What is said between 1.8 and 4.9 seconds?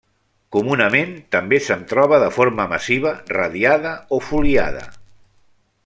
troba de forma massiva, radiada o foliada.